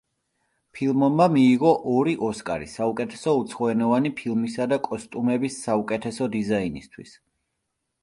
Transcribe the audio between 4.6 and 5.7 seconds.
და კოსტუმების